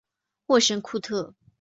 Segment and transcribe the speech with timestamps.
[0.47, 1.35] 沃什库特。